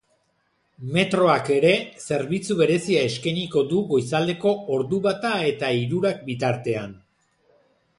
[0.95, 1.73] Metroak ere
[2.15, 7.03] zerbitzu berezia eskainiko du goizaldeko ordu bata eta hirurak bitartean.